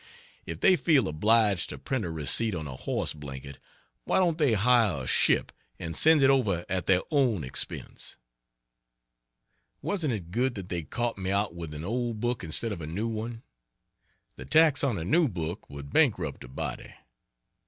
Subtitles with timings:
[0.47, 3.59] If they feel obliged to print a receipt on a horse blanket,
[4.05, 8.17] why don't they hire a ship and send it over at their own expense?
[9.83, 12.87] Wasn't it good that they caught me out with an old book instead of a
[12.87, 13.43] new one?
[14.37, 16.95] The tax on a new book would bankrupt a body.